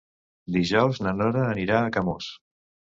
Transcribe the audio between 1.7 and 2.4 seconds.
a Camós.